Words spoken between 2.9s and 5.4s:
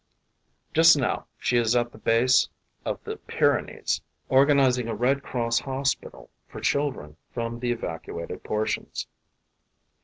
the Pyrenees, organizing a Red